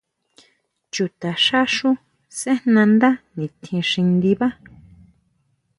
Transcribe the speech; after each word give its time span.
Chutaxá 0.93 1.61
xú 1.75 1.89
sʼejnanda 2.37 3.09
nitjín 3.37 3.81
xi 3.89 4.01
ndibá. 4.11 4.47